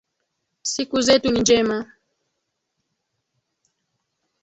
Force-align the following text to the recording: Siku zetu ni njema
Siku 0.63 1.01
zetu 1.01 1.31
ni 1.31 1.41
njema 1.41 1.77